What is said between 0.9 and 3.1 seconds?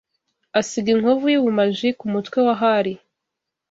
inkovu yubumaji kumutwe wa Hari